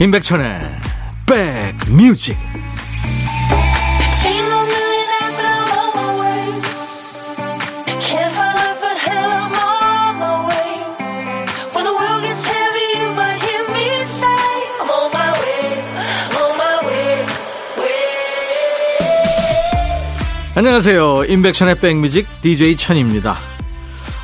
임백천의 0.00 0.60
백뮤직. 1.26 2.36
안녕하세요. 20.54 21.24
임백천의 21.24 21.80
백뮤직 21.80 22.28
DJ 22.40 22.76
천입니다. 22.76 23.36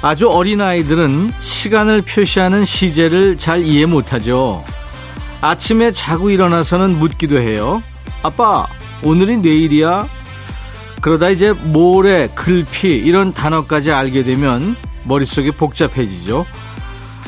아주 0.03 0.31
어린 0.31 0.61
아이들은 0.61 1.33
시간을 1.41 2.03
표시하는 2.03 2.65
시제를 2.65 3.39
잘 3.39 3.65
이해 3.65 3.87
못하죠 3.87 4.63
아침에 5.45 5.93
자고 5.93 6.31
일어나서는 6.31 6.99
묻기도 6.99 7.39
해요. 7.39 7.83
아빠, 8.23 8.67
오늘이 9.03 9.37
내일이야? 9.37 10.09
그러다 11.03 11.29
이제 11.29 11.53
모레, 11.53 12.31
글피, 12.35 12.97
이런 12.97 13.35
단어까지 13.35 13.93
알게 13.93 14.23
되면 14.23 14.75
머릿속이 15.03 15.51
복잡해지죠. 15.51 16.47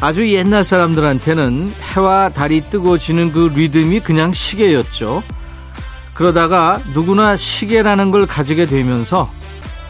아주 0.01 0.33
옛날 0.33 0.65
사람들한테는 0.65 1.75
해와 1.93 2.31
달이 2.31 2.71
뜨고 2.71 2.97
지는 2.97 3.33
그 3.33 3.53
리듬이 3.55 4.01
그냥 4.01 4.33
시계였죠. 4.33 5.23
그러다가 6.15 6.81
누구나 6.95 7.37
시계라는 7.37 8.11
걸 8.13 8.25
가지게 8.25 8.65
되면서 8.65 9.31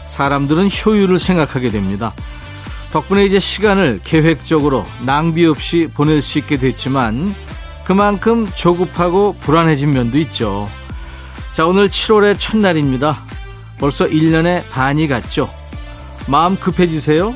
사람들은 0.05 0.69
효율을 0.69 1.17
생각하게 1.17 1.71
됩니다. 1.71 2.13
덕분에 2.91 3.25
이제 3.25 3.39
시간을 3.39 4.01
계획적으로 4.03 4.85
낭비 5.05 5.45
없이 5.45 5.87
보낼 5.93 6.21
수 6.21 6.39
있게 6.39 6.57
됐지만 6.57 7.33
그만큼 7.87 8.45
조급하고 8.53 9.37
불안해진 9.39 9.91
면도 9.91 10.17
있죠. 10.17 10.67
자, 11.53 11.65
오늘 11.65 11.87
7월의 11.87 12.37
첫날입니다. 12.37 13.23
벌써 13.79 14.05
1년의 14.05 14.69
반이 14.69 15.07
갔죠. 15.07 15.49
마음 16.27 16.57
급해지세요? 16.57 17.33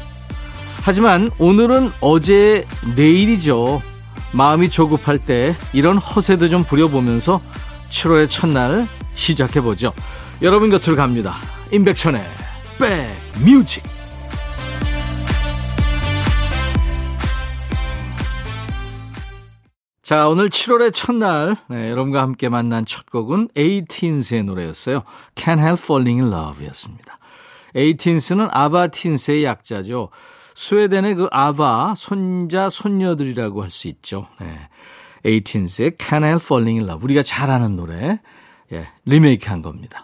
하지만 0.81 1.29
오늘은 1.37 1.93
어제 2.01 2.65
내일이죠. 2.97 3.81
마음이 4.33 4.69
조급할 4.69 5.19
때 5.19 5.55
이런 5.71 5.97
허세도 5.97 6.49
좀 6.49 6.65
부려보면서 6.65 7.39
7월의 7.87 8.29
첫날 8.29 8.85
시작해보죠. 9.15 9.93
여러분 10.41 10.69
곁으로 10.69 10.97
갑니다. 10.97 11.37
임백천의 11.71 12.21
백뮤직 12.77 13.83
자, 20.11 20.27
오늘 20.27 20.49
7월의 20.49 20.93
첫날, 20.93 21.55
네, 21.69 21.89
여러분과 21.89 22.21
함께 22.21 22.49
만난 22.49 22.85
첫 22.85 23.05
곡은 23.09 23.47
에이틴스의 23.55 24.43
노래였어요. 24.43 25.03
Can't 25.35 25.59
Help 25.59 25.81
Falling 25.81 26.21
in 26.21 26.33
Love 26.33 26.67
였습니다. 26.67 27.17
에이틴스는 27.75 28.49
아바틴스의 28.51 29.45
약자죠. 29.45 30.09
스웨덴의 30.53 31.15
그 31.15 31.29
아바, 31.31 31.93
손자, 31.95 32.69
손녀들이라고 32.69 33.63
할 33.63 33.69
수 33.69 33.87
있죠. 33.87 34.27
네. 34.41 34.67
에이틴스의 35.23 35.91
Can't 35.91 36.25
Help 36.25 36.43
Falling 36.43 36.81
in 36.81 36.89
Love. 36.89 37.05
우리가 37.05 37.23
잘 37.23 37.49
아는 37.49 37.77
노래, 37.77 38.19
예, 38.73 38.89
리메이크 39.05 39.49
한 39.49 39.61
겁니다. 39.61 40.03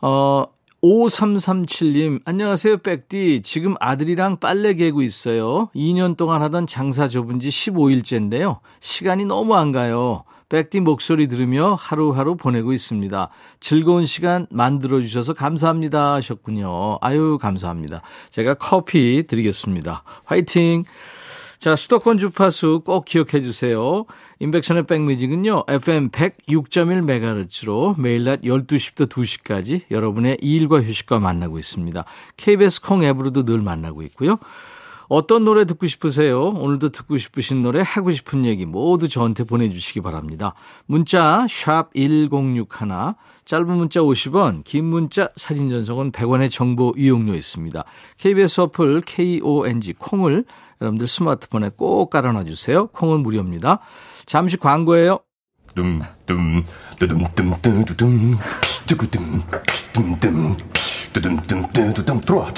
어, 0.00 0.44
5337님, 0.82 2.20
안녕하세요, 2.24 2.78
백디. 2.78 3.42
지금 3.42 3.74
아들이랑 3.80 4.38
빨래 4.38 4.74
개고 4.74 5.02
있어요. 5.02 5.70
2년 5.74 6.16
동안 6.16 6.40
하던 6.42 6.68
장사 6.68 7.08
접은 7.08 7.40
지 7.40 7.48
15일째인데요. 7.48 8.60
시간이 8.78 9.24
너무 9.24 9.56
안 9.56 9.72
가요. 9.72 10.22
백디 10.48 10.80
목소리 10.80 11.26
들으며 11.26 11.74
하루하루 11.74 12.36
보내고 12.36 12.72
있습니다. 12.72 13.28
즐거운 13.60 14.06
시간 14.06 14.46
만들어주셔서 14.50 15.34
감사합니다 15.34 16.14
하셨군요. 16.14 16.98
아유, 17.00 17.38
감사합니다. 17.40 18.02
제가 18.30 18.54
커피 18.54 19.24
드리겠습니다. 19.26 20.04
화이팅! 20.26 20.84
자, 21.58 21.74
수도권 21.74 22.18
주파수 22.18 22.82
꼭 22.84 23.04
기억해 23.04 23.40
주세요. 23.42 24.06
인백션의 24.40 24.86
백뮤직은요, 24.86 25.64
FM 25.68 26.10
106.1MHz로 26.10 27.98
매일 27.98 28.24
낮 28.24 28.42
12시부터 28.42 29.08
2시까지 29.08 29.82
여러분의 29.90 30.38
일과 30.40 30.80
휴식과 30.80 31.18
만나고 31.18 31.58
있습니다. 31.58 32.04
KBS 32.36 32.82
콩 32.82 33.02
앱으로도 33.02 33.44
늘 33.44 33.60
만나고 33.60 34.02
있고요. 34.02 34.38
어떤 35.08 35.44
노래 35.44 35.64
듣고 35.64 35.86
싶으세요? 35.86 36.48
오늘도 36.48 36.90
듣고 36.90 37.16
싶으신 37.16 37.62
노래, 37.62 37.82
하고 37.84 38.12
싶은 38.12 38.44
얘기 38.44 38.66
모두 38.66 39.08
저한테 39.08 39.44
보내주시기 39.44 40.02
바랍니다. 40.02 40.54
문자, 40.86 41.46
샵 41.48 41.92
1061, 41.94 43.14
짧은 43.44 43.66
문자 43.66 44.00
50원, 44.00 44.62
긴 44.64 44.84
문자, 44.84 45.30
사진 45.34 45.70
전송은 45.70 46.12
100원의 46.12 46.50
정보 46.50 46.92
이용료 46.96 47.34
있습니다. 47.34 47.82
KBS 48.18 48.60
어플, 48.60 49.00
KONG, 49.00 49.94
콩을 49.94 50.44
여러분들 50.80 51.08
스마트폰에 51.08 51.70
꼭 51.76 52.10
깔아놔 52.10 52.44
주세요. 52.44 52.86
콩은 52.88 53.20
무료입니다. 53.20 53.80
잠시 54.26 54.56
광고예요. 54.56 55.20
둠둠 55.74 56.64
뚜둠뚜둠뚜둠 56.98 58.38
뚜구둠 58.86 59.42
둠둠 59.92 60.56
뚜둠뚜둠뚜둠 61.12 62.20
들어와. 62.20 62.48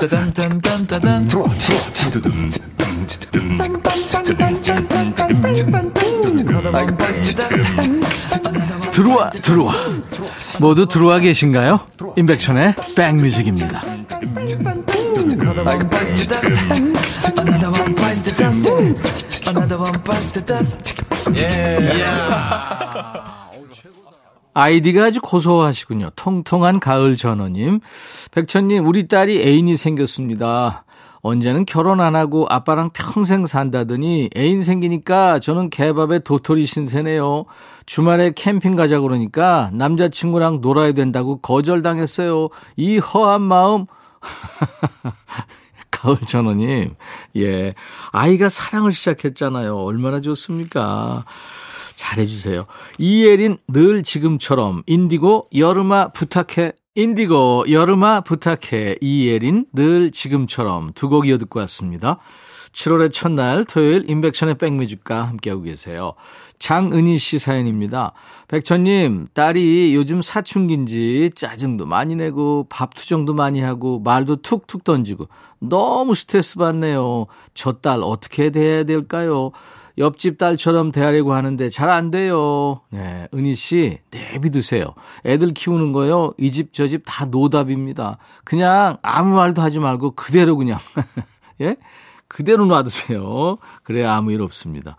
짜잔짠짠짠짠 0.00 1.28
들어와. 1.28 1.48
뚜둠 2.10 2.48
들어와 8.90 9.30
들어와 9.30 9.74
모두 10.58 10.86
들어와 10.86 11.18
계신가요? 11.20 11.80
임백천의 12.16 12.74
백뮤직입니다. 12.96 13.82
아이디가 24.54 25.04
아주 25.04 25.20
고소하시군요. 25.20 26.10
통통한 26.16 26.80
가을 26.80 27.16
전어님. 27.16 27.80
백천님, 28.32 28.86
우리 28.86 29.06
딸이 29.06 29.40
애인이 29.40 29.76
생겼습니다. 29.76 30.84
언제는 31.20 31.64
결혼 31.64 32.00
안 32.00 32.16
하고 32.16 32.46
아빠랑 32.48 32.90
평생 32.92 33.46
산다더니 33.46 34.30
애인 34.36 34.62
생기니까 34.62 35.38
저는 35.40 35.70
개밥에 35.70 36.20
도토리 36.20 36.66
신세네요. 36.66 37.44
주말에 37.86 38.32
캠핑 38.34 38.76
가자 38.76 39.00
그러니까 39.00 39.70
남자친구랑 39.74 40.60
놀아야 40.60 40.92
된다고 40.92 41.38
거절당했어요. 41.40 42.48
이 42.76 42.98
허한 42.98 43.42
마음 43.42 43.86
가을 45.90 46.18
전원님, 46.20 46.94
예. 47.36 47.74
아이가 48.12 48.48
사랑을 48.48 48.92
시작했잖아요. 48.92 49.76
얼마나 49.76 50.20
좋습니까? 50.20 51.24
잘해주세요. 51.96 52.66
이예린 52.98 53.58
늘 53.66 54.04
지금처럼 54.04 54.84
인디고 54.86 55.48
여름아 55.54 56.10
부탁해. 56.10 56.72
인디고 56.94 57.66
여름아 57.70 58.22
부탁해. 58.22 58.96
이예린 59.00 59.66
늘 59.72 60.10
지금처럼 60.10 60.92
두 60.94 61.08
곡 61.08 61.28
이어 61.28 61.38
듣고 61.38 61.60
왔습니다. 61.60 62.18
7월의 62.72 63.12
첫날 63.12 63.64
토요일 63.64 64.08
인백션의 64.10 64.56
백뮤직과 64.58 65.22
함께하고 65.22 65.62
계세요. 65.62 66.14
장은희 66.58 67.16
씨 67.18 67.38
사연입니다. 67.38 68.12
백천님, 68.48 69.28
딸이 69.32 69.94
요즘 69.94 70.22
사춘기인지 70.22 71.30
짜증도 71.34 71.86
많이 71.86 72.16
내고 72.16 72.66
밥 72.68 72.94
투정도 72.94 73.32
많이 73.32 73.60
하고 73.60 74.00
말도 74.00 74.42
툭툭 74.42 74.82
던지고 74.84 75.28
너무 75.60 76.14
스트레스 76.14 76.56
받네요. 76.56 77.26
저 77.54 77.80
딸 77.80 78.02
어떻게 78.02 78.50
대해야 78.50 78.82
될까요? 78.84 79.52
옆집 79.98 80.38
딸처럼 80.38 80.92
대하려고 80.92 81.34
하는데 81.34 81.68
잘 81.70 81.90
안 81.90 82.10
돼요. 82.10 82.82
네, 82.90 83.26
은희 83.34 83.54
씨, 83.54 83.98
내비두세요. 84.10 84.94
애들 85.26 85.52
키우는 85.54 85.92
거요. 85.92 86.32
이 86.38 86.50
집 86.50 86.72
저 86.72 86.86
집 86.86 87.02
다 87.04 87.24
노답입니다. 87.26 88.18
그냥 88.44 88.98
아무 89.02 89.34
말도 89.34 89.60
하지 89.60 89.80
말고 89.80 90.12
그대로 90.12 90.56
그냥 90.56 90.78
예? 91.60 91.76
그대로 92.28 92.66
놔두세요. 92.66 93.58
그래야 93.82 94.14
아무 94.14 94.32
일 94.32 94.42
없습니다. 94.42 94.96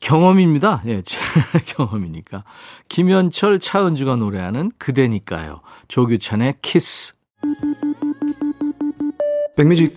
경험입니다. 0.00 0.82
예, 0.86 1.02
제 1.04 1.18
경험이니까. 1.66 2.44
김현철, 2.88 3.58
차은주가 3.60 4.16
노래하는 4.16 4.72
그대니까요. 4.78 5.60
조규찬의 5.88 6.54
키스. 6.62 7.14
백뮤직 9.56 9.96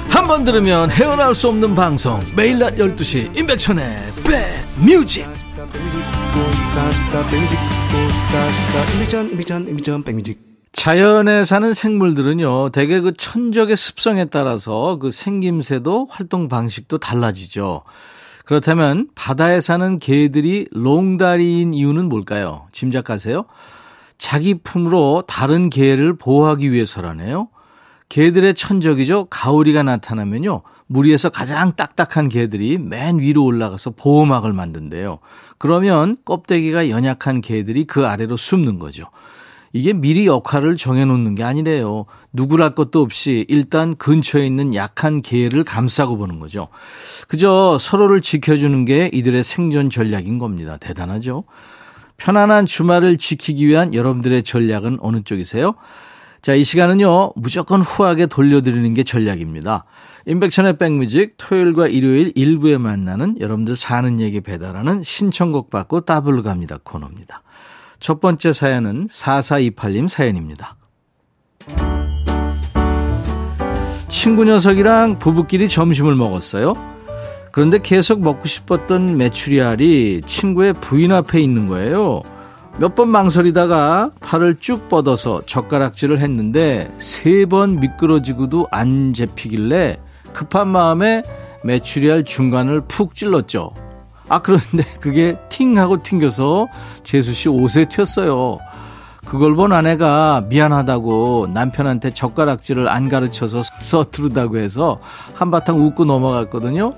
한 0.21 0.27
번 0.27 0.43
들으면 0.43 0.91
헤어나올 0.91 1.33
수 1.33 1.47
없는 1.47 1.73
방송 1.73 2.21
매일 2.35 2.59
낮 2.59 2.75
12시 2.75 3.35
임백천의 3.35 3.83
백뮤직 4.23 5.27
자연에 10.73 11.43
사는 11.43 11.73
생물들은요, 11.73 12.69
대개 12.69 13.01
그 13.01 13.13
천적의 13.13 13.75
습성에 13.75 14.25
따라서 14.25 14.99
그 15.01 15.09
생김새도 15.09 16.07
활동 16.11 16.47
방식도 16.47 16.99
달라지죠. 16.99 17.81
그렇다면 18.45 19.07
바다에 19.15 19.59
사는 19.59 19.97
개들이 19.97 20.67
롱다리인 20.71 21.73
이유는 21.73 22.09
뭘까요? 22.09 22.67
짐작하세요? 22.71 23.43
자기 24.19 24.53
품으로 24.53 25.23
다른 25.27 25.71
개를 25.71 26.13
보호하기 26.13 26.71
위해서라네요. 26.71 27.47
개들의 28.11 28.55
천적이죠. 28.55 29.27
가오리가 29.29 29.83
나타나면요. 29.83 30.63
무리에서 30.87 31.29
가장 31.29 31.77
딱딱한 31.77 32.27
개들이 32.27 32.77
맨 32.77 33.19
위로 33.19 33.45
올라가서 33.45 33.91
보호막을 33.91 34.51
만든대요. 34.51 35.19
그러면 35.57 36.17
껍데기가 36.25 36.89
연약한 36.89 37.39
개들이 37.39 37.85
그 37.85 38.05
아래로 38.05 38.35
숨는 38.35 38.79
거죠. 38.79 39.05
이게 39.71 39.93
미리 39.93 40.27
역할을 40.27 40.75
정해놓는 40.75 41.35
게 41.35 41.43
아니래요. 41.45 42.05
누구랄 42.33 42.75
것도 42.75 42.99
없이 42.99 43.45
일단 43.47 43.95
근처에 43.95 44.45
있는 44.45 44.75
약한 44.75 45.21
개를 45.21 45.63
감싸고 45.63 46.17
보는 46.17 46.41
거죠. 46.41 46.67
그저 47.29 47.77
서로를 47.79 48.19
지켜주는 48.19 48.83
게 48.83 49.09
이들의 49.13 49.41
생존 49.45 49.89
전략인 49.89 50.37
겁니다. 50.37 50.75
대단하죠? 50.75 51.45
편안한 52.17 52.65
주말을 52.65 53.17
지키기 53.17 53.65
위한 53.65 53.93
여러분들의 53.93 54.43
전략은 54.43 54.97
어느 54.99 55.23
쪽이세요? 55.23 55.75
자, 56.41 56.55
이 56.55 56.63
시간은요, 56.63 57.33
무조건 57.35 57.81
후하게 57.81 58.25
돌려드리는 58.25 58.95
게 58.95 59.03
전략입니다. 59.03 59.85
임백천의 60.25 60.79
백뮤직 60.79 61.35
토요일과 61.37 61.87
일요일 61.87 62.31
일부에 62.33 62.79
만나는 62.79 63.39
여러분들 63.39 63.75
사는 63.75 64.19
얘기 64.19 64.41
배달하는 64.41 65.03
신청곡 65.03 65.69
받고 65.69 66.01
따블로 66.01 66.41
갑니다 66.41 66.77
코너입니다. 66.83 67.43
첫 67.99 68.19
번째 68.19 68.53
사연은 68.53 69.05
4428님 69.05 70.07
사연입니다. 70.07 70.77
친구 74.07 74.43
녀석이랑 74.43 75.19
부부끼리 75.19 75.69
점심을 75.69 76.15
먹었어요. 76.15 76.73
그런데 77.51 77.79
계속 77.79 78.21
먹고 78.21 78.47
싶었던 78.47 79.17
메추리알이 79.17 80.21
친구의 80.25 80.73
부인 80.73 81.11
앞에 81.11 81.39
있는 81.39 81.67
거예요. 81.67 82.23
몇 82.81 82.95
번 82.95 83.09
망설이다가 83.09 84.09
팔을 84.21 84.57
쭉 84.59 84.89
뻗어서 84.89 85.41
젓가락질을 85.45 86.19
했는데 86.19 86.91
세 86.97 87.45
번 87.45 87.79
미끄러지고도 87.79 88.67
안 88.71 89.13
잡히길래 89.13 89.97
급한 90.33 90.67
마음에 90.67 91.21
메추리알 91.63 92.23
중간을 92.23 92.81
푹 92.87 93.15
찔렀죠. 93.15 93.71
아, 94.29 94.41
그런데 94.41 94.83
그게 94.99 95.37
팅 95.49 95.77
하고 95.77 96.01
튕겨서 96.01 96.67
재수 97.03 97.33
씨 97.33 97.49
옷에 97.49 97.85
튀었어요. 97.85 98.57
그걸 99.27 99.55
본 99.55 99.73
아내가 99.73 100.45
미안하다고 100.49 101.47
남편한테 101.53 102.11
젓가락질을 102.11 102.87
안 102.89 103.09
가르쳐서 103.09 103.61
서투르다고 103.79 104.57
해서 104.57 104.99
한바탕 105.35 105.77
웃고 105.85 106.05
넘어갔거든요. 106.05 106.93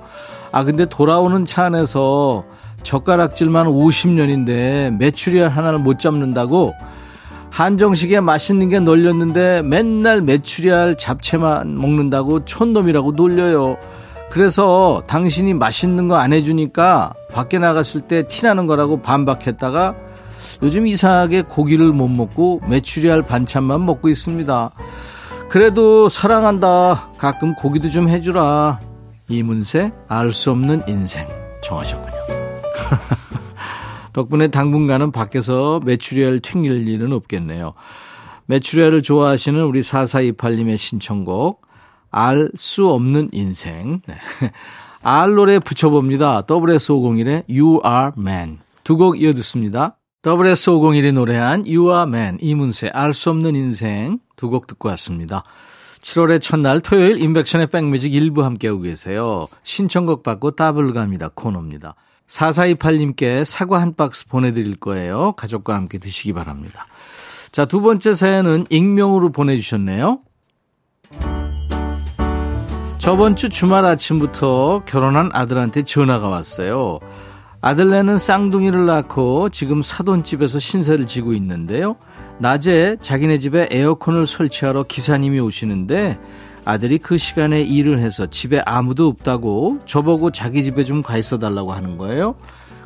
아, 0.53 0.63
근데 0.63 0.85
돌아오는 0.85 1.43
차 1.45 1.65
안에서 1.65 2.45
젓가락질만 2.83 3.67
50년인데 3.67 4.95
메추리알 4.97 5.49
하나를 5.49 5.79
못 5.79 5.99
잡는다고 5.99 6.73
한정식에 7.51 8.19
맛있는 8.19 8.69
게 8.69 8.79
널렸는데 8.79 9.61
맨날 9.63 10.21
메추리알 10.21 10.97
잡채만 10.97 11.77
먹는다고 11.79 12.45
촌놈이라고 12.45 13.11
놀려요. 13.11 13.77
그래서 14.31 15.03
당신이 15.07 15.53
맛있는 15.53 16.07
거 16.07 16.15
안 16.15 16.33
해주니까 16.33 17.13
밖에 17.31 17.59
나갔을 17.59 18.01
때 18.01 18.25
티나는 18.27 18.65
거라고 18.65 19.01
반박했다가 19.01 19.95
요즘 20.63 20.87
이상하게 20.87 21.43
고기를 21.43 21.91
못 21.93 22.07
먹고 22.07 22.61
메추리알 22.67 23.21
반찬만 23.23 23.85
먹고 23.85 24.09
있습니다. 24.09 24.71
그래도 25.49 26.09
사랑한다. 26.09 27.11
가끔 27.19 27.53
고기도 27.53 27.91
좀 27.91 28.09
해주라. 28.09 28.79
이문세 29.29 29.91
알 30.07 30.33
수 30.33 30.49
없는 30.49 30.81
인생 30.87 31.27
정하셨군요. 31.61 32.12
덕분에 34.13 34.47
당분간은 34.49 35.11
밖에서 35.11 35.79
메추리알 35.83 36.39
튕길 36.39 36.87
일은 36.87 37.13
없겠네요. 37.13 37.73
메추리알을 38.45 39.01
좋아하시는 39.01 39.61
우리 39.63 39.81
4428님의 39.81 40.77
신청곡 40.77 41.65
알 42.11 42.49
수 42.55 42.89
없는 42.89 43.29
인생 43.31 44.01
네. 44.07 44.15
알 45.01 45.33
노래 45.35 45.59
붙여봅니다. 45.59 46.43
WS501의 46.43 47.43
You 47.49 47.79
Are 47.85 48.11
Man 48.17 48.59
두 48.83 48.97
곡 48.97 49.19
이어 49.21 49.33
듣습니다. 49.33 49.97
WS501이 50.23 51.11
노래한 51.13 51.61
You 51.65 51.89
Are 51.91 52.07
Man 52.07 52.37
이문세 52.41 52.89
알 52.93 53.13
수 53.13 53.29
없는 53.31 53.55
인생 53.55 54.19
두 54.35 54.49
곡 54.49 54.67
듣고 54.67 54.89
왔습니다. 54.89 55.43
7월의 56.01 56.41
첫날 56.41 56.81
토요일 56.81 57.21
인백션의 57.21 57.67
백뮤직 57.67 58.13
일부 58.13 58.43
함께하고 58.43 58.81
계세요. 58.81 59.47
신청곡 59.63 60.21
받고 60.21 60.51
따블 60.51 60.93
갑니다 60.93 61.29
코너입니다. 61.33 61.95
4428님께 62.27 63.45
사과 63.45 63.81
한 63.81 63.95
박스 63.95 64.27
보내드릴 64.27 64.75
거예요. 64.77 65.33
가족과 65.33 65.75
함께 65.75 65.97
드시기 65.97 66.33
바랍니다. 66.33 66.85
자, 67.51 67.65
두 67.65 67.81
번째 67.81 68.13
사연은 68.13 68.65
익명으로 68.69 69.31
보내주셨네요. 69.31 70.19
저번 72.97 73.35
주 73.35 73.49
주말 73.49 73.85
아침부터 73.85 74.83
결혼한 74.85 75.29
아들한테 75.33 75.83
전화가 75.83 76.29
왔어요. 76.29 76.99
아들네는 77.59 78.17
쌍둥이를 78.17 78.85
낳고 78.85 79.49
지금 79.49 79.83
사돈집에서 79.83 80.59
신세를 80.59 81.05
지고 81.07 81.33
있는데요. 81.33 81.97
낮에 82.39 82.97
자기네 82.99 83.39
집에 83.39 83.67
에어컨을 83.71 84.25
설치하러 84.25 84.83
기사님이 84.83 85.39
오시는데 85.39 86.19
아들이 86.65 86.97
그 86.97 87.17
시간에 87.17 87.61
일을 87.61 87.99
해서 87.99 88.25
집에 88.25 88.61
아무도 88.65 89.07
없다고 89.07 89.79
저보고 89.85 90.31
자기 90.31 90.63
집에 90.63 90.83
좀 90.83 91.01
가 91.03 91.17
있어 91.17 91.37
달라고 91.37 91.73
하는 91.73 91.97
거예요. 91.97 92.35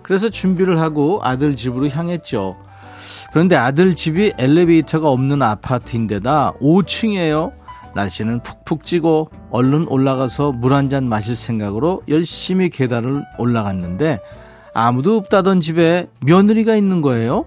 그래서 0.01 0.29
준비를 0.29 0.79
하고 0.79 1.19
아들 1.23 1.55
집으로 1.55 1.89
향했죠. 1.89 2.55
그런데 3.31 3.55
아들 3.55 3.93
집이 3.95 4.33
엘리베이터가 4.37 5.09
없는 5.09 5.41
아파트인데다 5.41 6.53
5층이에요. 6.61 7.51
날씨는 7.93 8.41
푹푹 8.41 8.85
찌고 8.85 9.29
얼른 9.51 9.87
올라가서 9.87 10.51
물 10.53 10.73
한 10.73 10.89
잔 10.89 11.07
마실 11.09 11.35
생각으로 11.35 12.01
열심히 12.07 12.69
계단을 12.69 13.23
올라갔는데 13.37 14.19
아무도 14.73 15.17
없다던 15.17 15.59
집에 15.61 16.07
며느리가 16.21 16.75
있는 16.75 17.01
거예요. 17.01 17.45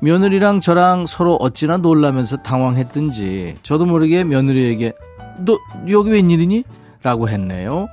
며느리랑 0.00 0.60
저랑 0.60 1.06
서로 1.06 1.36
어찌나 1.36 1.78
놀라면서 1.78 2.38
당황했든지 2.38 3.56
저도 3.62 3.86
모르게 3.86 4.24
며느리에게 4.24 4.92
너 5.44 5.58
여기 5.88 6.10
웬일이니? 6.10 6.64
라고 7.02 7.28
했네요. 7.28 7.88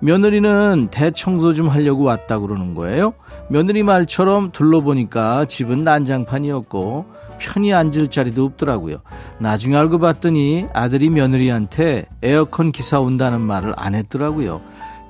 며느리는 0.00 0.88
대청소 0.90 1.54
좀 1.54 1.68
하려고 1.68 2.04
왔다 2.04 2.38
그러는 2.38 2.74
거예요. 2.74 3.14
며느리 3.48 3.82
말처럼 3.82 4.50
둘러보니까 4.52 5.46
집은 5.46 5.84
난장판이었고 5.84 7.06
편히 7.38 7.72
앉을 7.72 8.08
자리도 8.08 8.44
없더라고요. 8.44 8.98
나중에 9.38 9.76
알고 9.76 9.98
봤더니 9.98 10.66
아들이 10.72 11.10
며느리한테 11.10 12.06
에어컨 12.22 12.72
기사 12.72 13.00
온다는 13.00 13.40
말을 13.40 13.72
안 13.76 13.94
했더라고요. 13.94 14.60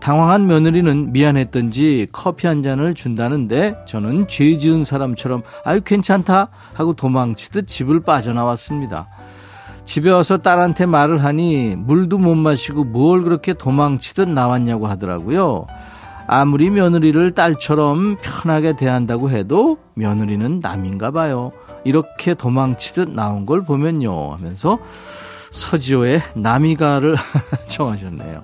당황한 0.00 0.46
며느리는 0.46 1.12
미안했던지 1.12 2.08
커피 2.12 2.46
한 2.46 2.62
잔을 2.62 2.94
준다는데 2.94 3.74
저는 3.86 4.28
죄 4.28 4.58
지은 4.58 4.84
사람처럼 4.84 5.42
아유 5.64 5.80
괜찮다 5.80 6.50
하고 6.74 6.92
도망치듯 6.92 7.66
집을 7.66 8.00
빠져나왔습니다. 8.00 9.08
집에 9.84 10.10
와서 10.10 10.38
딸한테 10.38 10.86
말을 10.86 11.22
하니 11.22 11.76
물도 11.76 12.18
못 12.18 12.34
마시고 12.34 12.84
뭘 12.84 13.22
그렇게 13.22 13.52
도망치듯 13.52 14.28
나왔냐고 14.28 14.86
하더라고요. 14.86 15.66
아무리 16.26 16.70
며느리를 16.70 17.32
딸처럼 17.32 18.16
편하게 18.16 18.76
대한다고 18.76 19.30
해도 19.30 19.78
며느리는 19.94 20.60
남인가 20.60 21.10
봐요. 21.10 21.52
이렇게 21.84 22.34
도망치듯 22.34 23.10
나온 23.10 23.44
걸 23.44 23.62
보면요 23.62 24.32
하면서 24.32 24.78
서지호의 25.50 26.20
남이가를 26.34 27.14
청하셨네요. 27.68 28.42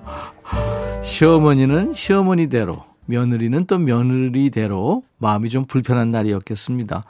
시어머니는 1.01 1.93
시어머니대로 1.93 2.83
며느리는 3.07 3.65
또 3.65 3.77
며느리대로 3.79 5.03
마음이 5.17 5.49
좀 5.49 5.65
불편한 5.65 6.09
날이었겠습니다. 6.09 7.03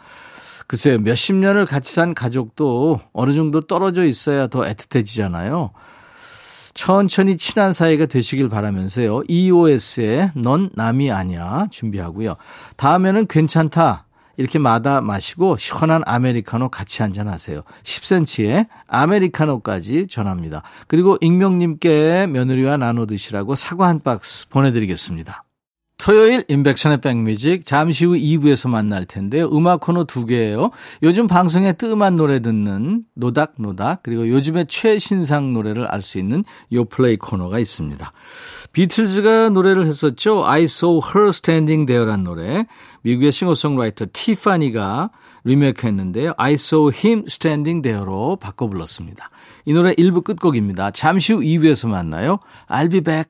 글쎄요, 0.72 1.00
몇십 1.00 1.36
년을 1.36 1.66
같이 1.66 1.94
산 1.94 2.14
가족도 2.14 3.02
어느 3.12 3.34
정도 3.34 3.60
떨어져 3.60 4.06
있어야 4.06 4.48
더 4.48 4.62
애틋해지잖아요. 4.62 5.72
천천히 6.74 7.36
친한 7.36 7.74
사이가 7.74 8.06
되시길 8.06 8.48
바라면서요. 8.48 9.24
EOS의 9.28 10.32
넌 10.34 10.70
남이 10.74 11.12
아니야 11.12 11.68
준비하고요. 11.72 12.38
다음에는 12.78 13.28
괜찮다. 13.28 14.08
이렇게 14.38 14.60
마다 14.60 15.02
마시고 15.02 15.58
시원한 15.58 16.04
아메리카노 16.06 16.70
같이 16.70 17.02
한잔 17.02 17.28
하세요. 17.28 17.64
10cm의 17.84 18.68
아메리카노까지 18.88 20.08
전합니다. 20.08 20.64
그리고 20.88 21.18
익명님께 21.20 22.28
며느리와 22.28 22.78
나눠 22.78 23.06
드시라고 23.06 23.56
사과 23.56 23.90
한 23.90 24.00
박스 24.00 24.48
보내드리겠습니다. 24.48 25.44
토요일 26.02 26.44
인백션의 26.48 27.00
백뮤직 27.00 27.64
잠시 27.64 28.06
후 28.06 28.14
2부에서 28.14 28.68
만날 28.72 29.06
텐데요. 29.06 29.48
음악 29.54 29.82
코너 29.82 30.06
두 30.06 30.26
개예요. 30.26 30.72
요즘 31.04 31.28
방송에 31.28 31.74
뜸한 31.74 32.16
노래 32.16 32.40
듣는 32.40 33.04
노닥노닥 33.14 34.02
그리고 34.02 34.28
요즘의 34.28 34.66
최신상 34.68 35.54
노래를 35.54 35.86
알 35.86 36.02
수 36.02 36.18
있는 36.18 36.44
요플레이 36.74 37.18
코너가 37.18 37.60
있습니다. 37.60 38.12
비틀즈가 38.74 39.50
노래를 39.50 39.86
했었죠. 39.86 40.44
I 40.48 40.64
saw 40.64 41.00
her 41.16 41.30
standing 41.30 41.86
there란 41.86 42.24
노래. 42.24 42.66
미국의 43.04 43.32
싱어송라이터 43.32 44.08
티파니가 44.12 45.12
리메이크 45.44 45.86
했는데요. 45.86 46.34
I 46.38 46.54
saw 46.54 46.92
him 46.92 47.26
standing 47.28 47.84
there로 47.84 48.38
바꿔 48.38 48.68
불렀습니다. 48.68 49.30
이 49.66 49.74
노래 49.74 49.94
1부 49.94 50.24
끝곡입니다. 50.24 50.90
잠시 50.90 51.34
후 51.34 51.42
2부에서 51.42 51.88
만나요. 51.88 52.40
I'll 52.68 52.90
be 52.90 53.02
back. 53.02 53.30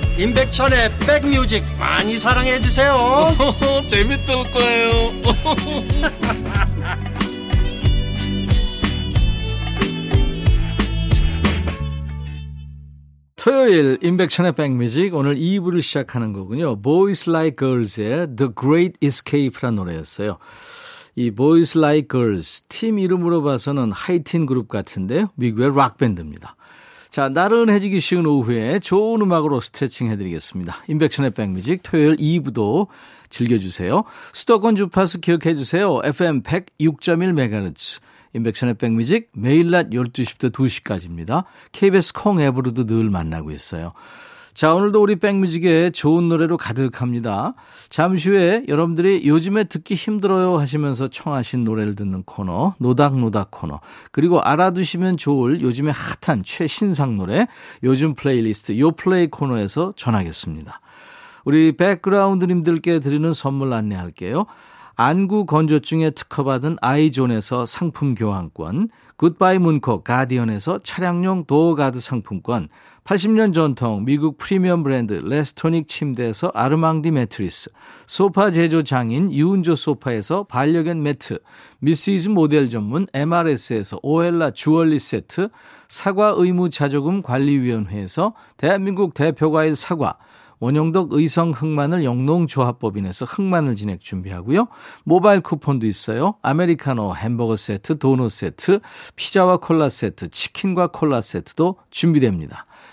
임백천의 0.21 0.91
백뮤직 0.99 1.63
많이 1.79 2.19
사랑해 2.19 2.59
주세요. 2.59 2.93
재밌을 3.89 4.35
거예요. 4.53 4.91
토요일 13.35 13.97
임백천의 14.03 14.51
백뮤직 14.51 15.15
오늘 15.15 15.37
2부를 15.37 15.81
시작하는 15.81 16.33
거군요. 16.33 16.79
Boys 16.79 17.27
Like 17.27 17.55
Girls의 17.57 18.35
The 18.35 18.51
Great 18.55 18.99
Escape라는 19.01 19.77
노래였어요. 19.77 20.37
이 21.15 21.31
Boys 21.31 21.75
Like 21.75 22.09
Girls 22.09 22.61
팀 22.69 22.99
이름으로 22.99 23.41
봐서는 23.41 23.91
하이틴 23.91 24.45
그룹 24.45 24.67
같은데요. 24.67 25.31
미국의 25.35 25.75
락 25.75 25.97
밴드입니다. 25.97 26.55
자, 27.11 27.27
나른해지기 27.27 27.99
쉬운 27.99 28.25
오후에 28.25 28.79
좋은 28.79 29.19
음악으로 29.19 29.59
스트레칭 29.59 30.09
해드리겠습니다. 30.11 30.77
인백션의 30.87 31.31
백뮤직 31.31 31.83
토요일 31.83 32.15
2부도 32.15 32.87
즐겨주세요. 33.27 34.05
수도권 34.31 34.77
주파수 34.77 35.19
기억해 35.19 35.55
주세요. 35.55 35.99
FM 36.05 36.41
106.1MHz. 36.43 37.99
인백션의 38.33 38.75
백뮤직 38.75 39.29
매일 39.33 39.71
낮 39.71 39.89
12시부터 39.89 40.53
2시까지입니다. 40.53 41.43
KBS 41.73 42.13
콩 42.13 42.39
앱으로도 42.39 42.85
늘 42.85 43.09
만나고 43.09 43.51
있어요. 43.51 43.91
자, 44.53 44.73
오늘도 44.75 45.01
우리 45.01 45.15
백뮤직에 45.15 45.91
좋은 45.91 46.27
노래로 46.27 46.57
가득합니다. 46.57 47.53
잠시 47.89 48.29
후에 48.29 48.65
여러분들이 48.67 49.25
요즘에 49.25 49.63
듣기 49.63 49.95
힘들어요 49.95 50.57
하시면서 50.57 51.07
청하신 51.07 51.63
노래를 51.63 51.95
듣는 51.95 52.23
코너, 52.23 52.75
노닥노닥 52.77 53.49
코너, 53.51 53.79
그리고 54.11 54.41
알아두시면 54.41 55.15
좋을 55.15 55.61
요즘에 55.61 55.91
핫한 56.21 56.43
최신상 56.43 57.17
노래, 57.17 57.47
요즘 57.83 58.13
플레이리스트, 58.13 58.77
요 58.77 58.91
플레이 58.91 59.27
코너에서 59.27 59.93
전하겠습니다. 59.95 60.81
우리 61.45 61.71
백그라운드님들께 61.77 62.99
드리는 62.99 63.33
선물 63.33 63.71
안내할게요. 63.73 64.45
안구 64.97 65.45
건조증에 65.45 66.11
특허받은 66.11 66.77
아이존에서 66.81 67.65
상품 67.65 68.15
교환권, 68.15 68.89
굿바이 69.15 69.59
문콕 69.59 70.03
가디언에서 70.03 70.79
차량용 70.79 71.45
도어가드 71.45 71.99
상품권, 71.99 72.67
80년 73.05 73.51
전통 73.51 74.05
미국 74.05 74.37
프리미엄 74.37 74.83
브랜드 74.83 75.13
레스토닉 75.13 75.87
침대에서 75.87 76.51
아르망디 76.53 77.09
매트리스, 77.09 77.71
소파 78.05 78.51
제조 78.51 78.83
장인 78.83 79.31
유운조 79.31 79.75
소파에서 79.75 80.43
반려견 80.43 81.01
매트, 81.01 81.39
미시즈 81.79 82.29
모델 82.29 82.69
전문 82.69 83.07
MRS에서 83.13 83.99
오엘라 84.03 84.51
주얼리 84.51 84.99
세트, 84.99 85.49
사과 85.89 86.35
의무 86.37 86.69
자조금 86.69 87.23
관리위원회에서 87.23 88.33
대한민국 88.57 89.15
대표 89.15 89.51
과일 89.51 89.75
사과, 89.75 90.17
원영덕 90.59 91.13
의성 91.13 91.49
흑마늘 91.51 92.03
영농조합법인에서 92.03 93.25
흑마늘 93.25 93.73
진액 93.75 93.99
준비하고요. 93.99 94.67
모바일 95.03 95.41
쿠폰도 95.41 95.87
있어요. 95.87 96.35
아메리카노 96.43 97.15
햄버거 97.15 97.57
세트, 97.57 97.97
도넛 97.97 98.31
세트, 98.31 98.79
피자와 99.15 99.57
콜라 99.57 99.89
세트, 99.89 100.29
치킨과 100.29 100.87
콜라 100.87 101.19
세트도 101.19 101.77
준비됩니다. 101.89 102.67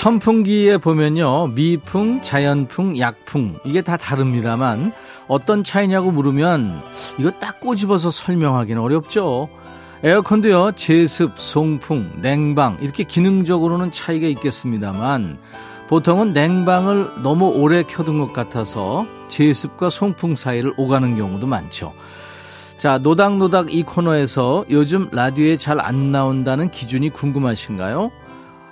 선풍기에 0.00 0.78
보면요. 0.78 1.48
미풍, 1.48 2.22
자연풍, 2.22 2.98
약풍 2.98 3.56
이게 3.64 3.82
다 3.82 3.98
다릅니다만 3.98 4.94
어떤 5.28 5.62
차이냐고 5.62 6.10
물으면 6.10 6.80
이거 7.18 7.30
딱 7.32 7.60
꼬집어서 7.60 8.10
설명하기는 8.10 8.80
어렵죠. 8.80 9.50
에어컨도요. 10.02 10.72
제습, 10.72 11.38
송풍, 11.38 12.22
냉방 12.22 12.78
이렇게 12.80 13.04
기능적으로는 13.04 13.90
차이가 13.92 14.26
있겠습니다만 14.28 15.36
보통은 15.88 16.32
냉방을 16.32 17.22
너무 17.22 17.50
오래 17.50 17.82
켜둔 17.82 18.20
것 18.20 18.32
같아서 18.32 19.06
제습과 19.28 19.90
송풍 19.90 20.34
사이를 20.34 20.72
오가는 20.78 21.14
경우도 21.14 21.46
많죠. 21.46 21.92
자, 22.78 22.96
노닥노닥 22.96 23.74
이 23.74 23.82
코너에서 23.82 24.64
요즘 24.70 25.10
라디오에 25.12 25.58
잘 25.58 25.78
안 25.78 26.10
나온다는 26.10 26.70
기준이 26.70 27.10
궁금하신가요? 27.10 28.12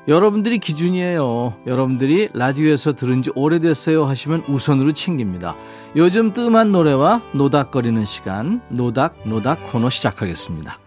여러분들이 0.09 0.59
기준이에요. 0.59 1.55
여러분들이 1.67 2.31
라디오에서 2.33 2.95
들은 2.95 3.21
지 3.23 3.31
오래됐어요 3.35 4.07
하시면 4.07 4.45
우선으로 4.49 4.93
챙깁니다. 4.95 5.55
요즘 5.97 6.33
뜸한 6.33 6.73
노래와 6.73 7.21
노닥거리는 7.35 8.07
시간, 8.07 8.62
노닥노닥 8.71 9.71
코너 9.71 9.91
시작하겠습니다. 9.91 10.79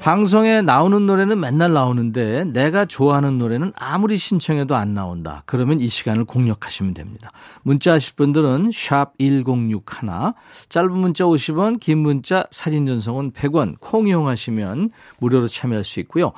방송에 0.00 0.62
나오는 0.62 1.06
노래는 1.06 1.40
맨날 1.40 1.72
나오는데 1.72 2.44
내가 2.44 2.86
좋아하는 2.86 3.38
노래는 3.38 3.72
아무리 3.74 4.16
신청해도 4.16 4.74
안 4.74 4.94
나온다. 4.94 5.42
그러면 5.44 5.80
이 5.80 5.88
시간을 5.88 6.24
공략하시면 6.24 6.94
됩니다. 6.94 7.30
문자 7.62 7.92
하실 7.92 8.14
분들은 8.14 8.70
샵 8.72 9.12
1061, 9.18 10.08
짧은 10.68 10.92
문자 10.92 11.24
50원, 11.24 11.80
긴 11.80 11.98
문자 11.98 12.44
사진 12.50 12.86
전송은 12.86 13.32
100원, 13.32 13.76
콩 13.80 14.08
이용하시면 14.08 14.90
무료로 15.18 15.48
참여할 15.48 15.84
수 15.84 16.00
있고요. 16.00 16.32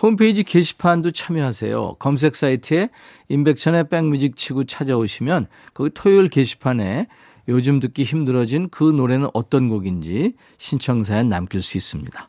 홈페이지 0.00 0.44
게시판도 0.44 1.10
참여하세요. 1.10 1.96
검색 1.98 2.36
사이트에 2.36 2.90
임백천의 3.28 3.88
백뮤직 3.88 4.36
치고 4.36 4.64
찾아오시면 4.64 5.46
거기 5.74 5.90
토요일 5.94 6.28
게시판에 6.28 7.08
요즘 7.48 7.80
듣기 7.80 8.02
힘들어진 8.02 8.68
그 8.70 8.84
노래는 8.84 9.28
어떤 9.32 9.68
곡인지 9.68 10.34
신청사연 10.58 11.28
남길 11.28 11.62
수 11.62 11.76
있습니다. 11.76 12.28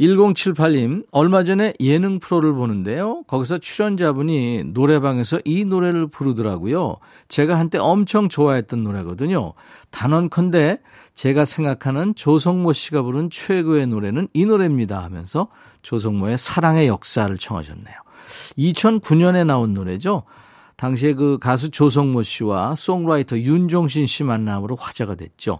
1078님, 0.00 1.04
얼마 1.10 1.42
전에 1.42 1.74
예능 1.80 2.20
프로를 2.20 2.52
보는데요. 2.52 3.24
거기서 3.26 3.58
출연자분이 3.58 4.64
노래방에서 4.66 5.40
이 5.44 5.64
노래를 5.64 6.06
부르더라고요. 6.06 6.96
제가 7.26 7.58
한때 7.58 7.78
엄청 7.78 8.28
좋아했던 8.28 8.84
노래거든요. 8.84 9.54
단언컨대 9.90 10.80
제가 11.14 11.44
생각하는 11.44 12.14
조성모 12.14 12.72
씨가 12.72 13.02
부른 13.02 13.30
최고의 13.30 13.88
노래는 13.88 14.28
이 14.34 14.46
노래입니다 14.46 15.02
하면서 15.02 15.48
조성모의 15.82 16.38
사랑의 16.38 16.86
역사를 16.86 17.36
청하셨네요. 17.36 17.96
2009년에 18.56 19.44
나온 19.44 19.74
노래죠. 19.74 20.22
당시에 20.76 21.14
그 21.14 21.38
가수 21.40 21.70
조성모 21.70 22.22
씨와 22.22 22.76
송라이터 22.76 23.38
윤종신 23.38 24.06
씨 24.06 24.22
만남으로 24.22 24.76
화제가 24.76 25.16
됐죠. 25.16 25.58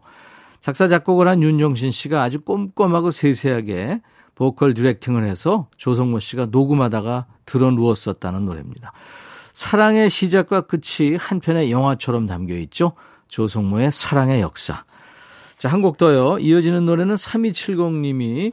작사, 0.61 0.89
작곡을 0.89 1.29
한 1.29 1.43
윤종신 1.43 1.91
씨가 1.91 2.23
아주 2.23 2.41
꼼꼼하고 2.41 3.11
세세하게 3.11 4.01
보컬 4.35 4.75
디렉팅을 4.75 5.25
해서 5.25 5.69
조성모 5.77 6.21
씨가 6.21 6.47
녹음하다가 6.47 7.27
들어 7.45 7.71
누웠었다는 7.71 8.45
노래입니다. 8.45 8.93
사랑의 9.53 10.11
시작과 10.11 10.63
끝이 10.63 11.17
한 11.19 11.41
편의 11.41 11.73
영화처럼 11.73 12.27
담겨 12.27 12.55
있죠. 12.55 12.93
조성모의 13.29 13.91
사랑의 13.93 14.41
역사. 14.41 14.85
자, 15.57 15.69
한 15.69 15.83
곡 15.83 15.99
더요. 15.99 16.39
이어지는 16.39 16.87
노래는 16.87 17.17
3270님이 17.17 18.53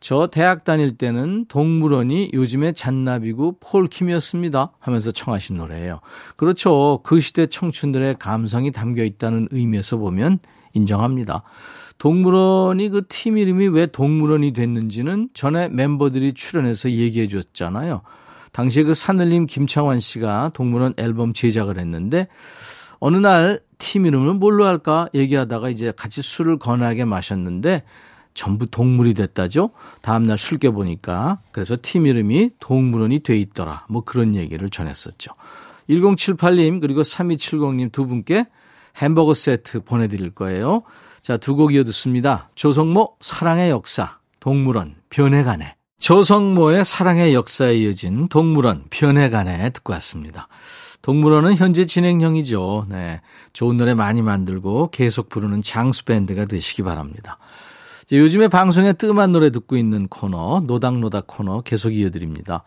저 0.00 0.28
대학 0.28 0.64
다닐 0.64 0.96
때는 0.96 1.46
동물원이 1.48 2.30
요즘의 2.32 2.74
잔나비고 2.74 3.58
폴킴이었습니다 3.60 4.72
하면서 4.78 5.10
청하신 5.10 5.56
노래예요. 5.56 6.00
그렇죠. 6.36 7.00
그 7.02 7.20
시대 7.20 7.46
청춘들의 7.46 8.16
감성이 8.18 8.72
담겨 8.72 9.04
있다는 9.04 9.48
의미에서 9.50 9.98
보면 9.98 10.38
인정합니다. 10.76 11.42
동물원이 11.98 12.90
그 12.90 13.02
팀 13.08 13.38
이름이 13.38 13.68
왜 13.68 13.86
동물원이 13.86 14.52
됐는지는 14.52 15.30
전에 15.34 15.68
멤버들이 15.68 16.34
출연해서 16.34 16.90
얘기해 16.90 17.28
줬잖아요. 17.28 18.02
당시에 18.52 18.84
그 18.84 18.94
산을림 18.94 19.46
김창완 19.46 20.00
씨가 20.00 20.52
동물원 20.54 20.94
앨범 20.96 21.32
제작을 21.32 21.78
했는데 21.78 22.28
어느 23.00 23.16
날 23.16 23.66
팀 23.78 24.06
이름을 24.06 24.34
뭘로 24.34 24.64
할까 24.64 25.08
얘기하다가 25.14 25.68
이제 25.70 25.92
같이 25.94 26.22
술을 26.22 26.58
건하게 26.58 27.04
마셨는데 27.04 27.84
전부 28.34 28.66
동물이 28.66 29.14
됐다죠. 29.14 29.70
다음날 30.02 30.38
술 30.38 30.58
깨보니까 30.58 31.38
그래서 31.52 31.76
팀 31.80 32.06
이름이 32.06 32.50
동물원이 32.60 33.20
돼 33.20 33.36
있더라. 33.38 33.86
뭐 33.88 34.02
그런 34.04 34.34
얘기를 34.34 34.68
전했었죠. 34.68 35.32
1078님 35.88 36.80
그리고 36.80 37.02
3270님 37.02 37.92
두 37.92 38.06
분께 38.06 38.46
햄버거 38.96 39.34
세트 39.34 39.80
보내드릴 39.84 40.30
거예요. 40.30 40.82
자, 41.22 41.36
두 41.36 41.54
곡 41.56 41.74
이어 41.74 41.84
듣습니다. 41.84 42.50
조성모 42.54 43.16
사랑의 43.20 43.70
역사, 43.70 44.18
동물원 44.40 44.94
변해가네. 45.10 45.74
조성모의 45.98 46.84
사랑의 46.84 47.34
역사에 47.34 47.74
이어진 47.78 48.28
동물원 48.28 48.84
변해가네 48.90 49.70
듣고 49.70 49.92
왔습니다. 49.94 50.46
동물원은 51.02 51.56
현재 51.56 51.84
진행형이죠. 51.84 52.84
네. 52.88 53.20
좋은 53.52 53.76
노래 53.76 53.94
많이 53.94 54.22
만들고 54.22 54.90
계속 54.90 55.28
부르는 55.28 55.62
장수 55.62 56.04
밴드가 56.04 56.44
되시기 56.44 56.82
바랍니다. 56.82 57.38
요즘에 58.12 58.48
방송에 58.48 58.92
뜸한 58.92 59.32
노래 59.32 59.50
듣고 59.50 59.76
있는 59.76 60.06
코너, 60.08 60.60
노닥노닥 60.64 61.26
코너 61.26 61.60
계속 61.62 61.90
이어드립니다. 61.94 62.62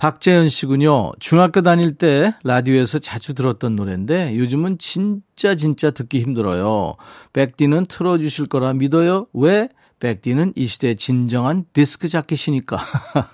박재현 0.00 0.48
씨군요. 0.48 1.12
중학교 1.20 1.60
다닐 1.60 1.92
때 1.94 2.32
라디오에서 2.42 3.00
자주 3.00 3.34
들었던 3.34 3.76
노래인데 3.76 4.34
요즘은 4.34 4.78
진짜 4.78 5.54
진짜 5.54 5.90
듣기 5.90 6.20
힘들어요. 6.20 6.94
백디는 7.34 7.84
틀어주실 7.84 8.46
거라 8.46 8.72
믿어요. 8.72 9.26
왜? 9.34 9.68
백디는 9.98 10.54
이 10.56 10.66
시대의 10.68 10.96
진정한 10.96 11.66
디스크 11.74 12.08
자켓이니까. 12.08 12.78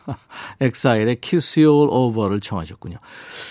엑사일의 0.61 1.21
Kiss 1.21 1.61
You 1.61 1.73
All 1.73 1.89
Over를 1.89 2.41
청하셨군요. 2.41 2.97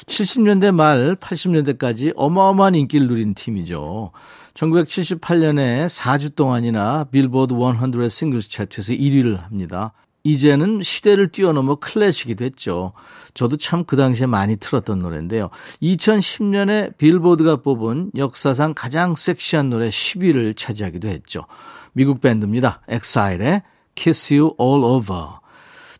70년대 0.07 0.75
말 0.75 1.15
80년대까지 1.15 2.11
어마어마한 2.17 2.75
인기를 2.75 3.07
누린 3.07 3.33
팀이죠. 3.33 4.11
1978년에 4.55 5.87
4주 5.87 6.35
동안이나 6.35 7.05
빌보드 7.05 7.53
100 7.53 8.11
싱글스 8.11 8.51
차트에서 8.51 8.91
1위를 8.91 9.39
합니다. 9.39 9.93
이제는 10.25 10.81
시대를 10.81 11.29
뛰어넘어 11.29 11.75
클래식이 11.75 12.35
됐죠. 12.35 12.91
저도 13.35 13.57
참 13.57 13.85
그 13.85 13.95
당시에 13.95 14.25
많이 14.25 14.57
틀었던 14.57 14.97
노래인데요. 14.97 15.49
2010년에 15.83 16.97
빌보드가 16.97 17.57
뽑은 17.57 18.11
역사상 18.17 18.73
가장 18.73 19.15
섹시한 19.15 19.69
노래 19.69 19.89
10위를 19.89 20.57
차지하기도 20.57 21.07
했죠. 21.07 21.45
미국 21.93 22.19
밴드입니다. 22.19 22.81
엑사일의 22.87 23.61
Kiss 23.93 24.33
You 24.33 24.55
All 24.59 24.83
Over. 24.83 25.44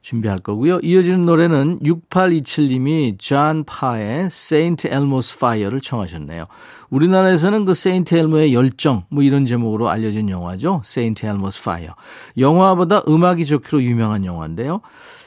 준비할 0.05 0.37
거고요. 0.37 0.79
이어지는 0.83 1.25
노래는 1.25 1.79
6827님이 1.79 3.17
존 3.17 3.63
파의 3.63 4.27
Saint 4.27 4.87
Elmo's 4.87 5.35
Fire를 5.35 5.81
청하셨네요. 5.81 6.45
우리나라에서는 6.91 7.65
그 7.65 7.73
세인트 7.73 8.13
엘모의 8.13 8.53
열정 8.53 9.05
뭐 9.09 9.23
이런 9.23 9.45
제목으로 9.45 9.89
알려진 9.89 10.29
영화죠. 10.29 10.81
Saint 10.85 11.25
Elmo's 11.25 11.63
Fire. 11.63 11.95
영화보다 12.37 13.01
음악이 13.07 13.47
좋기로 13.47 13.81
유명한 13.81 14.25
영화인데요. 14.25 14.81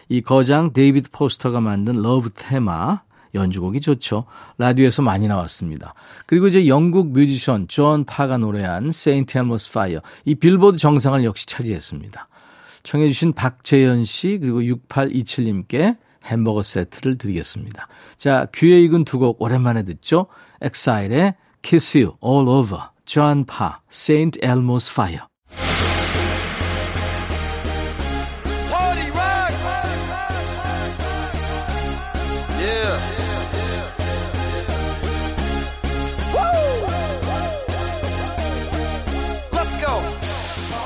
이 0.08 0.20
거장 0.20 0.72
데이비드 0.72 1.10
포스터가 1.10 1.60
만든 1.60 2.00
Love 2.00 2.30
Theme 2.30 3.00
연주곡이 3.34 3.80
좋죠. 3.80 4.26
라디오에서 4.58 5.02
많이 5.02 5.26
나왔습니다. 5.26 5.94
그리고 6.26 6.46
이제 6.46 6.68
영국 6.68 7.12
뮤지션 7.12 7.66
존 7.66 8.04
파가 8.04 8.38
노래한 8.38 8.92
Saint 8.92 9.36
Elmo's 9.38 9.72
Fire. 9.72 10.00
이 10.24 10.36
빌보드 10.36 10.78
정상을 10.78 11.24
역시 11.24 11.46
차지했습니다. 11.46 12.28
청해 12.82 13.08
주신 13.08 13.32
박재현 13.32 14.04
씨 14.04 14.38
그리고 14.40 14.60
6827님께 14.60 15.96
햄버거 16.24 16.62
세트를 16.62 17.16
드리겠습니다. 17.18 17.88
자, 18.16 18.46
귀에 18.54 18.80
익은 18.82 19.04
두 19.04 19.18
곡 19.18 19.40
오랜만에 19.40 19.84
듣죠. 19.84 20.26
엑사일의 20.60 21.32
Kiss 21.62 21.96
You 21.98 22.16
All 22.24 22.48
Over, 22.48 22.90
John 23.06 23.44
Parr, 23.44 23.78
Saint 23.90 24.40
Elmo's 24.40 24.90
Fire. 24.90 25.27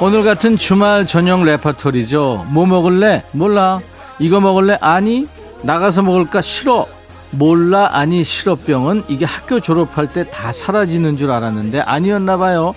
오늘 0.05 0.25
같은 0.25 0.57
주말 0.57 1.07
저녁 1.07 1.45
레퍼토리죠. 1.45 2.47
뭐 2.51 2.67
먹을래? 2.67 3.23
몰라. 3.31 3.81
이거 4.19 4.41
먹을래? 4.41 4.77
아니. 4.81 5.29
나가서 5.63 6.03
먹을까? 6.03 6.43
싫어. 6.43 6.89
몰라 7.31 7.89
아니 7.93 8.25
싫어병은 8.25 9.05
이게 9.09 9.25
학교 9.25 9.61
졸업할 9.61 10.13
때 10.13 10.25
다 10.25 10.51
사라지는 10.51 11.17
줄 11.17 11.31
알았는데 11.31 11.81
아니었나 11.83 12.37
봐요. 12.37 12.75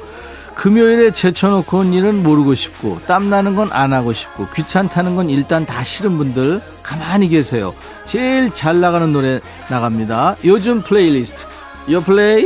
금요일에 0.54 1.12
제쳐놓고 1.14 1.80
온 1.80 1.94
일은 1.94 2.22
모르고 2.24 2.54
싶고 2.54 3.02
땀나는 3.08 3.56
건 3.56 3.70
안 3.74 3.92
하고 3.92 4.14
싶고 4.14 4.48
귀찮다는 4.54 5.16
건 5.16 5.30
일단 5.32 5.66
다 5.66 5.84
싫은 5.84 6.18
분들 6.20 6.62
가만히 6.84 7.28
계세요. 7.28 7.74
제일 8.06 8.54
잘 8.54 8.80
나가는 8.80 9.12
노래 9.12 9.40
나갑니다. 9.70 10.36
요즘 10.46 10.82
플레이리스트. 10.84 11.46
요 11.92 12.02
플레이. 12.02 12.46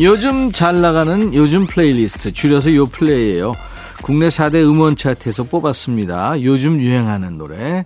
요즘 0.00 0.52
잘 0.52 0.80
나가는 0.80 1.34
요즘 1.34 1.66
플레이리스트 1.66 2.32
줄여서 2.32 2.74
요 2.76 2.86
플레이예요. 2.86 3.54
국내 4.02 4.28
4대 4.28 4.62
음원 4.62 4.94
차트에서 4.94 5.44
뽑았습니다. 5.44 6.40
요즘 6.42 6.80
유행하는 6.80 7.36
노래. 7.36 7.84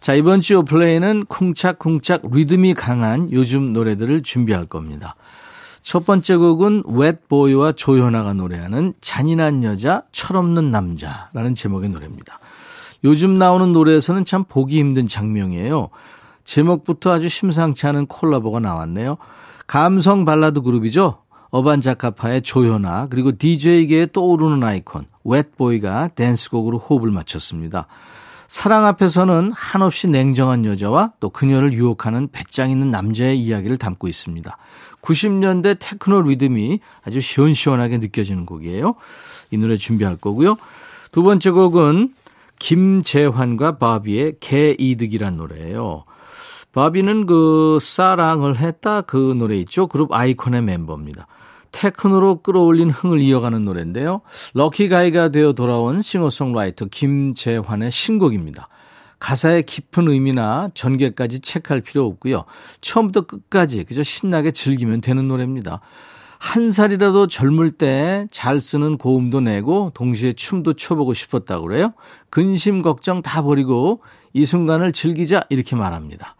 자, 0.00 0.14
이번 0.14 0.40
주 0.40 0.54
요 0.54 0.64
플레이는 0.64 1.24
쿵착쿵착 1.26 2.22
리듬이 2.32 2.74
강한 2.74 3.30
요즘 3.30 3.72
노래들을 3.72 4.24
준비할 4.24 4.66
겁니다. 4.66 5.14
첫 5.82 6.04
번째 6.04 6.36
곡은 6.36 6.82
웻보이와 6.86 7.72
조현아가 7.72 8.32
노래하는 8.32 8.94
잔인한 9.00 9.62
여자, 9.62 10.02
철없는 10.10 10.72
남자라는 10.72 11.54
제목의 11.54 11.90
노래입니다. 11.90 12.38
요즘 13.04 13.36
나오는 13.36 13.72
노래에서는 13.72 14.24
참 14.24 14.44
보기 14.44 14.78
힘든 14.78 15.06
장면이에요. 15.06 15.90
제목부터 16.44 17.12
아주 17.12 17.28
심상치 17.28 17.86
않은 17.86 18.06
콜라보가 18.06 18.58
나왔네요. 18.58 19.18
감성 19.66 20.24
발라드 20.24 20.60
그룹이죠. 20.62 21.18
어반자카파의 21.54 22.42
조현아 22.42 23.06
그리고 23.10 23.30
DJ계에 23.38 24.08
떠오르는 24.12 24.64
아이콘 24.64 25.06
웻보이가 25.22 26.08
댄스곡으로 26.08 26.78
호흡을 26.78 27.12
맞췄습니다. 27.12 27.86
사랑 28.48 28.84
앞에서는 28.86 29.52
한없이 29.52 30.08
냉정한 30.08 30.64
여자와 30.64 31.12
또 31.20 31.30
그녀를 31.30 31.72
유혹하는 31.72 32.28
배짱 32.32 32.70
있는 32.70 32.90
남자의 32.90 33.38
이야기를 33.38 33.76
담고 33.78 34.08
있습니다. 34.08 34.56
90년대 35.00 35.76
테크노 35.78 36.22
리듬이 36.22 36.80
아주 37.06 37.20
시원시원하게 37.20 37.98
느껴지는 37.98 38.46
곡이에요. 38.46 38.96
이 39.52 39.56
노래 39.56 39.76
준비할 39.76 40.16
거고요. 40.16 40.56
두 41.12 41.22
번째 41.22 41.50
곡은 41.50 42.14
김재환과 42.58 43.78
바비의 43.78 44.38
개이득이란 44.40 45.36
노래예요. 45.36 46.04
바비는 46.72 47.26
그 47.26 47.78
사랑을 47.80 48.56
했다 48.56 49.02
그 49.02 49.34
노래 49.38 49.56
있죠. 49.58 49.86
그룹 49.86 50.12
아이콘의 50.12 50.62
멤버입니다. 50.62 51.28
테크노로 51.74 52.40
끌어올린 52.42 52.90
흥을 52.90 53.18
이어가는 53.18 53.64
노래인데요. 53.64 54.20
럭키 54.54 54.88
가이가 54.88 55.30
되어 55.30 55.52
돌아온 55.54 56.00
싱어송라이터 56.00 56.86
김재환의 56.86 57.90
신곡입니다. 57.90 58.68
가사의 59.18 59.64
깊은 59.64 60.08
의미나 60.08 60.68
전개까지 60.74 61.40
체크할 61.40 61.80
필요 61.80 62.06
없고요. 62.06 62.44
처음부터 62.80 63.22
끝까지 63.22 63.84
그저 63.84 64.02
신나게 64.04 64.52
즐기면 64.52 65.00
되는 65.00 65.26
노래입니다. 65.26 65.80
한 66.38 66.70
살이라도 66.70 67.26
젊을 67.26 67.72
때 67.72 68.26
잘 68.30 68.60
쓰는 68.60 68.96
고음도 68.98 69.40
내고 69.40 69.90
동시에 69.94 70.34
춤도 70.34 70.74
춰보고 70.74 71.14
싶었다고 71.14 71.66
그래요. 71.66 71.90
근심 72.30 72.82
걱정 72.82 73.22
다 73.22 73.42
버리고 73.42 74.02
이 74.32 74.44
순간을 74.46 74.92
즐기자 74.92 75.42
이렇게 75.48 75.74
말합니다. 75.74 76.36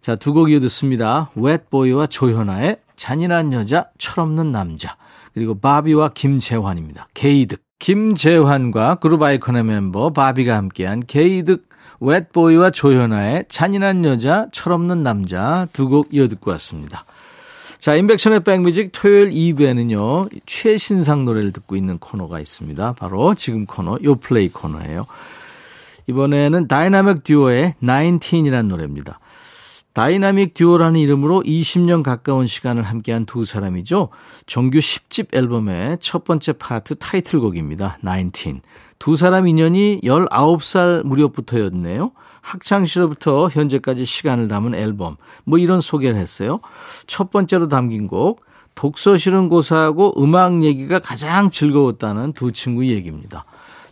자, 0.00 0.16
두 0.16 0.32
곡 0.32 0.50
이어 0.50 0.60
듣습니다. 0.60 1.30
웻보이와 1.34 2.06
조현아의 2.06 2.78
잔인한 2.96 3.52
여자, 3.52 3.88
철없는 3.98 4.52
남자. 4.52 4.96
그리고 5.34 5.58
바비와 5.58 6.10
김재환입니다. 6.14 7.08
게이득. 7.14 7.62
김재환과 7.78 8.96
그룹 8.96 9.22
아이콘의 9.22 9.62
멤버 9.64 10.10
바비가 10.12 10.56
함께한 10.56 11.00
게이득, 11.06 11.68
웻보이와 12.00 12.70
조현아의 12.70 13.44
잔인한 13.48 14.04
여자, 14.04 14.46
철없는 14.52 15.02
남자 15.04 15.68
두 15.72 15.88
곡 15.88 16.12
이어 16.12 16.26
듣고 16.28 16.50
왔습니다. 16.52 17.04
자, 17.78 17.94
인백션의 17.94 18.40
백뮤직 18.40 18.90
토요일 18.92 19.30
2부에는요, 19.30 20.28
최신상 20.46 21.24
노래를 21.24 21.52
듣고 21.52 21.76
있는 21.76 21.98
코너가 21.98 22.40
있습니다. 22.40 22.94
바로 22.94 23.36
지금 23.36 23.64
코너, 23.66 23.98
요 24.02 24.16
플레이 24.16 24.48
코너예요. 24.48 25.06
이번에는 26.08 26.66
다이나믹 26.66 27.22
듀오의 27.22 27.74
19이라는 27.80 28.66
노래입니다. 28.66 29.20
다이나믹 29.98 30.54
듀오라는 30.54 31.00
이름으로 31.00 31.42
20년 31.42 32.04
가까운 32.04 32.46
시간을 32.46 32.84
함께한 32.84 33.26
두 33.26 33.44
사람이죠. 33.44 34.10
정규 34.46 34.78
10집 34.78 35.34
앨범의 35.34 35.98
첫 36.00 36.22
번째 36.22 36.52
파트 36.52 36.94
타이틀곡입니다. 36.94 37.98
19. 38.04 38.60
두 39.00 39.16
사람 39.16 39.48
인연이 39.48 40.00
19살 40.04 41.02
무렵부터였네요. 41.02 42.12
학창 42.42 42.86
시절부터 42.86 43.48
현재까지 43.48 44.04
시간을 44.04 44.46
담은 44.46 44.76
앨범. 44.76 45.16
뭐 45.42 45.58
이런 45.58 45.80
소개를 45.80 46.16
했어요. 46.16 46.60
첫 47.08 47.32
번째로 47.32 47.66
담긴 47.66 48.06
곡. 48.06 48.44
독서실은 48.76 49.48
고사하고 49.48 50.22
음악 50.22 50.62
얘기가 50.62 51.00
가장 51.00 51.50
즐거웠다는 51.50 52.34
두 52.34 52.52
친구 52.52 52.86
얘기입니다. 52.86 53.44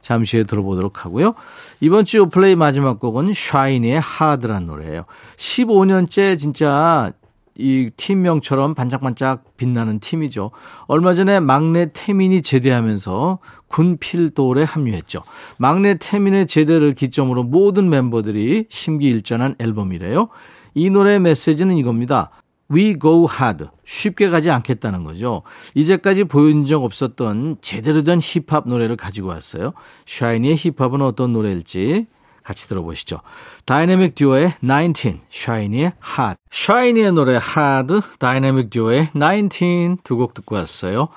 잠시 0.06 0.36
후에 0.36 0.44
들어보도록 0.44 1.04
하고요. 1.04 1.34
이번 1.80 2.04
주 2.04 2.26
플레이 2.26 2.54
마지막 2.54 3.00
곡은 3.00 3.32
샤이니의 3.34 3.98
하드란 3.98 4.66
노래예요. 4.66 5.04
15년째 5.34 6.38
진짜 6.38 7.12
이 7.56 7.90
팀명처럼 7.96 8.76
반짝반짝 8.76 9.56
빛나는 9.56 9.98
팀이죠. 9.98 10.52
얼마 10.86 11.12
전에 11.14 11.40
막내 11.40 11.90
태민이 11.92 12.40
제대하면서 12.42 13.40
군 13.66 13.96
필돌에 13.98 14.62
합류했죠. 14.62 15.24
막내 15.58 15.96
태민의 15.98 16.46
제대를 16.46 16.92
기점으로 16.92 17.42
모든 17.42 17.90
멤버들이 17.90 18.66
심기일전한 18.68 19.56
앨범이래요. 19.58 20.28
이 20.74 20.88
노래의 20.88 21.18
메시지는 21.18 21.76
이겁니다. 21.78 22.30
We 22.70 22.98
go 22.98 23.26
hard. 23.30 23.66
쉽게 23.84 24.28
가지 24.28 24.50
않겠다는 24.50 25.04
거죠. 25.04 25.42
이제까지 25.74 26.24
보여준 26.24 26.66
적 26.66 26.82
없었던 26.84 27.58
제대로 27.60 28.02
된 28.02 28.18
힙합 28.20 28.68
노래를 28.68 28.96
가지고 28.96 29.28
왔어요. 29.28 29.72
샤이니의 30.06 30.56
힙합은 30.56 31.00
어떤 31.02 31.32
노래일지 31.32 32.06
같이 32.42 32.68
들어보시죠. 32.68 33.20
다이내믹 33.64 34.14
듀오의 34.14 34.54
19, 34.62 35.18
샤이니의 35.30 35.92
Hard. 36.18 36.36
샤이니의 36.50 37.12
노래 37.12 37.32
Hard, 37.32 38.00
다이내믹 38.18 38.70
듀오의 38.70 39.10
19 39.14 39.96
두 40.04 40.16
곡 40.16 40.34
듣고 40.34 40.54
왔어요. 40.56 41.08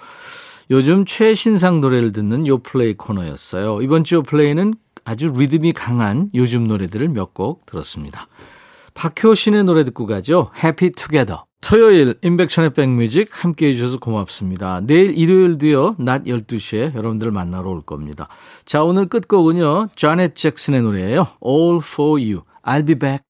요즘 0.72 1.06
최신상 1.06 1.82
노래를 1.82 2.12
듣는 2.12 2.46
요플레이 2.46 2.94
코너였어요. 2.96 3.82
이번 3.82 4.04
주 4.04 4.16
요플레이는 4.16 4.74
아주 5.06 5.32
리듬이 5.36 5.74
강한 5.74 6.30
요즘 6.36 6.68
노래들을 6.68 7.08
몇 7.10 7.34
곡 7.34 7.66
들었습니다. 7.66 8.28
박효신의 9.00 9.64
노래 9.64 9.86
듣고 9.86 10.06
가죠. 10.06 10.52
Happy 10.62 10.92
Together. 10.92 11.44
토요일 11.62 12.16
임백천의 12.22 12.74
백뮤직 12.74 13.30
함께해 13.32 13.74
주셔서 13.74 13.98
고맙습니다. 13.98 14.82
내일 14.84 15.18
일요일도요. 15.18 15.96
낮 16.00 16.26
12시에 16.26 16.94
여러분들 16.94 17.32
만나러 17.32 17.70
올 17.70 17.82
겁니다. 17.82 18.28
자 18.66 18.84
오늘 18.84 19.06
끝곡은요. 19.06 19.88
자넷 19.96 20.36
잭슨의 20.36 20.82
노래예요. 20.82 21.28
All 21.46 21.80
for 21.82 22.22
you. 22.22 22.42
I'll 22.62 22.86
be 22.86 22.96
back. 22.96 23.24